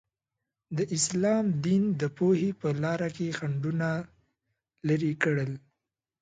د 0.77 0.79
اسلام 0.97 1.45
دین 1.65 1.83
د 2.01 2.03
پوهې 2.17 2.51
په 2.61 2.69
لاره 2.83 3.09
کې 3.15 3.35
خنډونه 3.37 3.89
لرې 4.87 5.13
کړل. 5.23 5.51